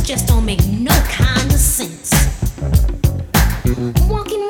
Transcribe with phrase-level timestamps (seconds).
[0.00, 2.10] just don't make no kind of sense.
[4.08, 4.41] Walking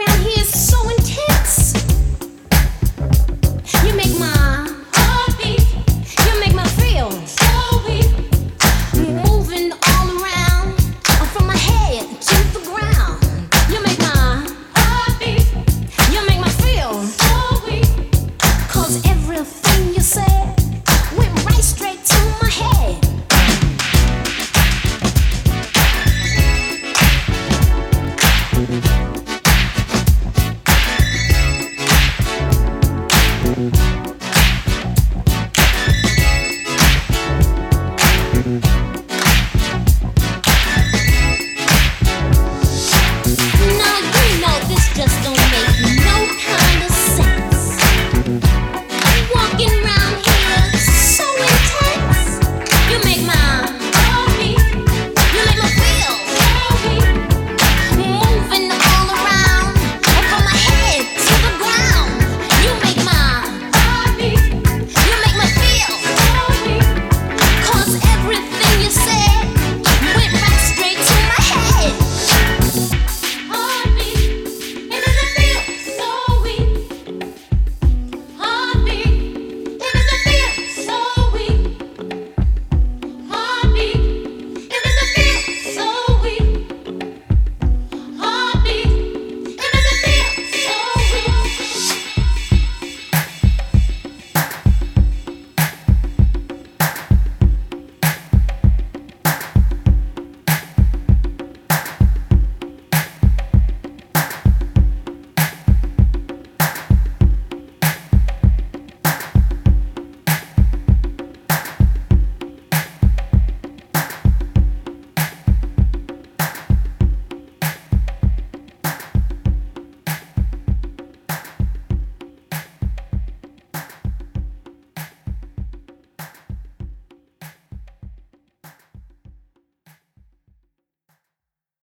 [38.53, 38.82] Mm-hmm.